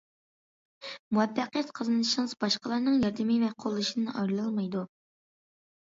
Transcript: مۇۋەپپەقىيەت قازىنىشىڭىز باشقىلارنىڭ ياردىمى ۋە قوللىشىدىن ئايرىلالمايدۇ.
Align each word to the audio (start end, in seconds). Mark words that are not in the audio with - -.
مۇۋەپپەقىيەت 1.17 1.69
قازىنىشىڭىز 1.79 2.35
باشقىلارنىڭ 2.45 2.97
ياردىمى 3.05 3.39
ۋە 3.45 3.53
قوللىشىدىن 3.65 4.11
ئايرىلالمايدۇ. 4.15 4.87